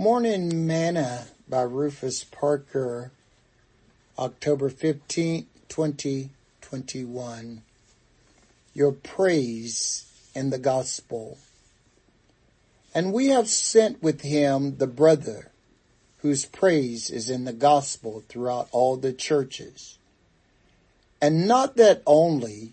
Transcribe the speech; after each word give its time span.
Morning 0.00 0.66
Manna 0.66 1.26
by 1.46 1.60
Rufus 1.60 2.24
Parker, 2.24 3.12
October 4.18 4.70
15, 4.70 5.46
2021. 5.68 7.60
Your 8.72 8.92
praise 8.92 10.10
in 10.34 10.48
the 10.48 10.58
gospel. 10.58 11.36
And 12.94 13.12
we 13.12 13.26
have 13.26 13.46
sent 13.46 14.02
with 14.02 14.22
him 14.22 14.78
the 14.78 14.86
brother 14.86 15.50
whose 16.22 16.46
praise 16.46 17.10
is 17.10 17.28
in 17.28 17.44
the 17.44 17.52
gospel 17.52 18.24
throughout 18.26 18.70
all 18.72 18.96
the 18.96 19.12
churches. 19.12 19.98
And 21.20 21.46
not 21.46 21.76
that 21.76 22.02
only, 22.06 22.72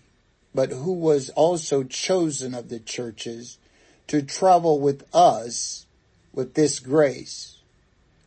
but 0.54 0.70
who 0.70 0.94
was 0.94 1.28
also 1.28 1.84
chosen 1.84 2.54
of 2.54 2.70
the 2.70 2.80
churches 2.80 3.58
to 4.06 4.22
travel 4.22 4.80
with 4.80 5.04
us 5.14 5.84
with 6.32 6.54
this 6.54 6.78
grace, 6.78 7.58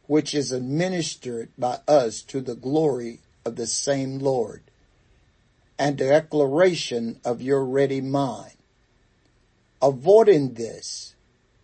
which 0.08 0.34
is 0.36 0.52
administered 0.52 1.50
by 1.58 1.80
us 1.88 2.22
to 2.24 2.42
the 2.42 2.56
glory 2.56 3.20
of 3.46 3.56
the 3.56 3.68
same 3.68 4.20
Lord, 4.20 4.62
and 5.80 5.98
declaration 5.98 7.20
of 7.24 7.42
your 7.42 7.66
ready 7.66 8.02
mind, 8.02 8.56
avoiding 9.82 10.54
this, 10.54 11.16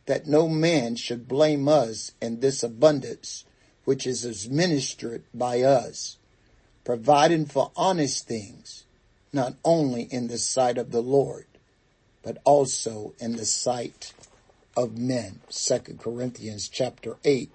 that 0.06 0.26
no 0.26 0.48
man 0.48 0.96
should 0.96 1.28
blame 1.28 1.68
us 1.68 2.14
in 2.22 2.40
this 2.40 2.64
abundance 2.64 3.44
which 3.84 4.08
is 4.08 4.26
administered 4.26 5.24
by 5.34 5.62
us, 5.62 6.18
providing 6.84 7.46
for 7.46 7.72
honest 7.76 8.28
things, 8.28 8.86
not 9.32 9.54
only 9.64 10.04
in 10.04 10.28
the 10.28 10.38
sight 10.38 10.78
of 10.78 10.92
the 10.92 11.02
Lord, 11.02 11.46
but 12.24 12.38
also 12.44 13.14
in 13.20 13.38
the 13.38 13.46
sight 13.46 14.14
of 14.78 14.98
men. 14.98 15.42
2 15.50 15.80
Corinthians 16.00 16.70
chapter 16.70 17.18
8 17.26 17.52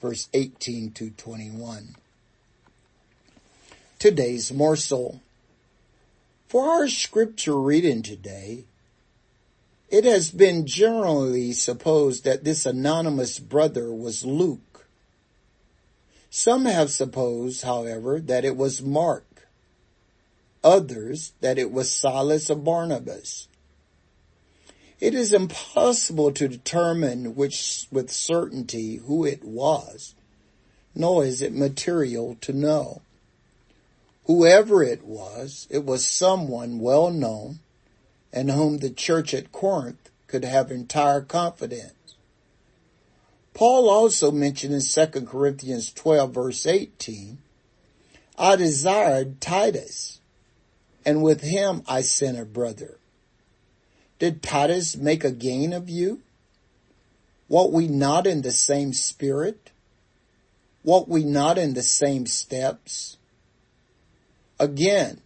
verse 0.00 0.28
18 0.32 0.92
to 0.92 1.10
21. 1.10 1.96
Today's 3.98 4.52
morsel. 4.52 5.20
For 6.48 6.70
our 6.70 6.88
scripture 6.88 7.60
reading 7.60 8.02
today, 8.02 8.64
it 9.90 10.04
has 10.04 10.30
been 10.30 10.66
generally 10.66 11.52
supposed 11.52 12.24
that 12.24 12.44
this 12.44 12.64
anonymous 12.64 13.38
brother 13.38 13.92
was 13.92 14.24
Luke. 14.24 14.86
Some 16.30 16.66
have 16.66 16.90
supposed, 16.90 17.62
however, 17.62 18.20
that 18.20 18.44
it 18.44 18.56
was 18.56 18.82
Mark. 18.82 19.48
Others 20.62 21.32
that 21.40 21.58
it 21.58 21.70
was 21.70 21.92
Silas 21.92 22.50
or 22.50 22.56
Barnabas. 22.56 23.48
It 25.00 25.14
is 25.14 25.32
impossible 25.32 26.32
to 26.32 26.48
determine 26.48 27.36
which 27.36 27.86
with 27.90 28.10
certainty 28.10 28.96
who 28.96 29.24
it 29.24 29.44
was, 29.44 30.14
nor 30.94 31.24
is 31.24 31.40
it 31.40 31.54
material 31.54 32.36
to 32.40 32.52
know. 32.52 33.02
Whoever 34.24 34.82
it 34.82 35.04
was, 35.04 35.68
it 35.70 35.84
was 35.84 36.04
someone 36.04 36.80
well 36.80 37.10
known 37.10 37.60
and 38.32 38.50
whom 38.50 38.78
the 38.78 38.90
church 38.90 39.32
at 39.32 39.52
Corinth 39.52 40.10
could 40.26 40.44
have 40.44 40.70
entire 40.70 41.20
confidence. 41.20 41.92
Paul 43.54 43.88
also 43.88 44.30
mentioned 44.30 44.74
in 44.74 44.80
2 44.80 45.22
Corinthians 45.22 45.92
12 45.92 46.32
verse 46.32 46.66
18, 46.66 47.38
I 48.36 48.56
desired 48.56 49.40
Titus, 49.40 50.20
and 51.04 51.22
with 51.22 51.40
him 51.40 51.82
I 51.88 52.02
sent 52.02 52.38
a 52.38 52.44
brother 52.44 52.98
did 54.18 54.42
Titus 54.42 54.96
make 54.96 55.24
a 55.24 55.30
gain 55.30 55.72
of 55.72 55.88
you? 55.88 56.20
Walk 57.48 57.72
we 57.72 57.88
not 57.88 58.26
in 58.26 58.42
the 58.42 58.50
same 58.50 58.92
spirit? 58.92 59.70
Walk 60.84 61.06
we 61.08 61.24
not 61.24 61.56
in 61.56 61.74
the 61.74 61.82
same 61.82 62.26
steps? 62.26 63.16
Again, 64.58 65.20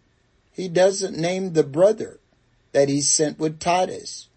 he 0.53 0.69
doesn't 0.69 1.17
name 1.17 1.53
the 1.53 1.65
brother 1.65 2.19
that 2.73 2.89
he 2.89 3.01
sent 3.01 3.39
with 3.39 3.59
Titus. 3.59 4.29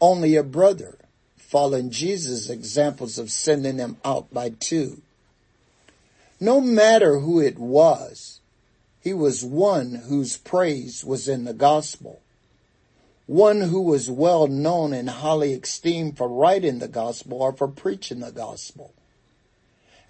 Only 0.00 0.36
a 0.36 0.42
brother, 0.42 0.98
following 1.36 1.90
Jesus' 1.90 2.50
examples 2.50 3.18
of 3.18 3.30
sending 3.30 3.76
them 3.76 3.96
out 4.04 4.32
by 4.32 4.50
two. 4.50 5.00
No 6.40 6.60
matter 6.60 7.20
who 7.20 7.40
it 7.40 7.58
was, 7.58 8.40
he 9.00 9.14
was 9.14 9.44
one 9.44 9.94
whose 10.08 10.36
praise 10.36 11.04
was 11.04 11.28
in 11.28 11.44
the 11.44 11.54
gospel 11.54 12.20
one 13.26 13.60
who 13.60 13.82
was 13.82 14.10
well 14.10 14.46
known 14.46 14.92
and 14.92 15.10
highly 15.10 15.52
esteemed 15.52 16.16
for 16.16 16.28
writing 16.28 16.78
the 16.78 16.88
gospel 16.88 17.42
or 17.42 17.52
for 17.52 17.68
preaching 17.68 18.20
the 18.20 18.30
gospel. 18.30 18.94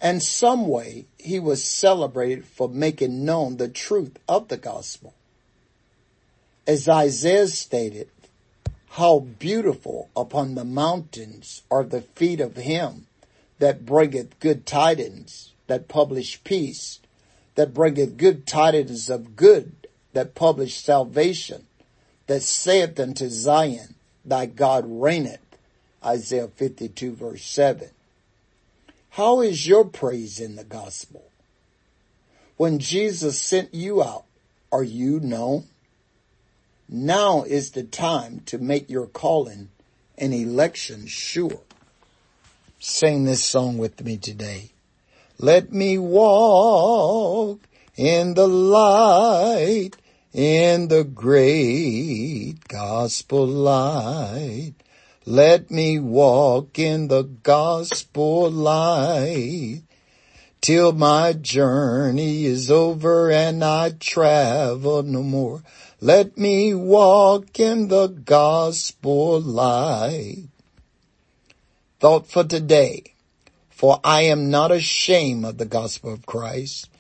And 0.01 0.23
some 0.23 0.69
way 0.69 1.07
he 1.19 1.41
was 1.41 1.65
celebrated 1.65 2.45
for 2.45 2.69
making 2.69 3.25
known 3.25 3.57
the 3.57 3.69
truth 3.69 4.19
of 4.29 4.49
the 4.49 4.59
gospel. 4.59 5.15
As 6.67 6.89
Isaiah 6.89 7.49
stated, 7.49 8.09
how 8.91 9.21
beautiful 9.21 10.11
upon 10.17 10.55
the 10.55 10.65
mountains 10.65 11.63
are 11.71 11.85
the 11.85 12.03
feet 12.03 12.41
of 12.41 12.57
him 12.57 13.07
that 13.59 13.87
bringeth 13.87 14.39
good 14.41 14.67
tidings, 14.67 15.53
that 15.67 15.89
publish 15.89 16.43
peace, 16.45 17.01
that 17.55 17.73
bringeth 17.73 18.17
good 18.17 18.47
tidings 18.47 19.09
of 19.09 19.37
good, 19.37 19.87
that 20.13 20.35
publish 20.35 20.77
salvation, 20.77 21.67
that 22.27 22.43
saith 22.43 22.99
unto 22.99 23.29
Zion, 23.29 23.95
thy 24.25 24.47
God 24.47 24.85
reigneth. 24.87 25.41
Isaiah 26.05 26.49
52 26.49 27.15
verse 27.15 27.45
7. 27.45 27.89
How 29.11 29.41
is 29.41 29.67
your 29.67 29.85
praise 29.85 30.39
in 30.41 30.57
the 30.57 30.65
gospel? 30.65 31.25
When 32.57 32.79
Jesus 32.79 33.39
sent 33.39 33.75
you 33.75 34.03
out, 34.03 34.25
are 34.71 34.83
you 34.83 35.21
known? 35.21 35.65
Now 36.89 37.43
is 37.43 37.73
the 37.73 37.83
time 37.83 38.43
to 38.47 38.59
make 38.59 38.89
your 38.89 39.07
calling 39.07 39.71
and 40.17 40.33
election 40.33 41.07
sure. 41.07 41.61
Sing 42.79 43.25
this 43.25 43.45
song 43.45 43.79
with 43.79 44.05
me 44.05 44.17
today. 44.17 44.71
Let 45.39 45.73
me 45.73 45.99
walk 45.99 47.61
in 47.97 48.35
the 48.35 48.47
light 48.47 49.97
in 50.37 50.89
the 50.89 51.03
great 51.03 52.57
gospel 52.69 53.47
light. 53.47 54.75
Let 55.25 55.71
me 55.71 55.99
walk 55.99 56.79
in 56.79 57.09
the 57.09 57.23
gospel 57.23 58.51
light 58.51 59.81
till 60.61 60.93
my 60.93 61.33
journey 61.33 62.45
is 62.45 62.71
over 62.71 63.31
and 63.31 63.65
I 63.65 63.93
travel 63.99 65.03
no 65.05 65.23
more. 65.23 65.63
Let 66.03 66.37
me 66.37 66.75
walk 66.75 67.59
in 67.59 67.89
the 67.89 68.09
gospel 68.09 69.41
light. 69.41 70.49
Thought 71.99 72.29
for 72.29 72.45
today. 72.45 73.05
For 73.71 74.01
I 74.05 74.23
am 74.25 74.51
not 74.51 74.71
ashamed 74.71 75.47
of 75.47 75.57
the 75.57 75.65
gospel 75.65 76.13
of 76.13 76.27
Christ 76.27 76.91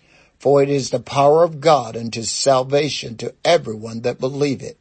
for 0.46 0.62
it 0.62 0.70
is 0.70 0.90
the 0.90 1.00
power 1.00 1.42
of 1.42 1.60
God 1.60 1.96
unto 1.96 2.22
salvation 2.22 3.16
to 3.16 3.34
everyone 3.44 4.02
that 4.02 4.20
believeth, 4.20 4.76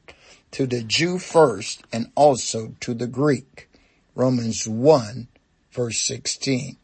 to 0.52 0.68
the 0.68 0.84
Jew 0.84 1.18
first 1.18 1.82
and 1.92 2.12
also 2.14 2.76
to 2.82 2.94
the 2.94 3.08
Greek. 3.08 3.68
Romans 4.14 4.68
1 4.68 5.28
verse 5.72 5.98
16. 5.98 6.78